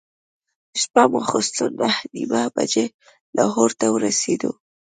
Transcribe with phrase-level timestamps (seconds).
[0.81, 2.85] شپه ماخوستن نهه نیمې بجې
[3.37, 4.51] لاهور ته ورسېدو.